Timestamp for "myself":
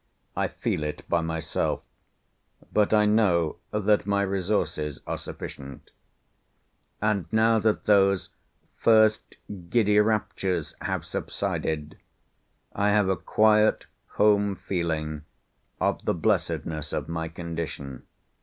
1.21-1.83